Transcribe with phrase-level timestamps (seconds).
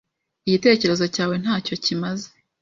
[0.47, 2.29] Igitekerezo cyawe ntacyo kimaze.